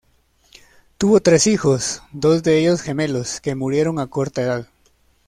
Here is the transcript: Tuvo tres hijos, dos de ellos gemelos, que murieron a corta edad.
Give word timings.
Tuvo 0.97 1.19
tres 1.19 1.45
hijos, 1.45 2.01
dos 2.11 2.41
de 2.41 2.57
ellos 2.59 2.81
gemelos, 2.81 3.39
que 3.39 3.53
murieron 3.53 3.99
a 3.99 4.07
corta 4.07 4.41
edad. 4.41 4.67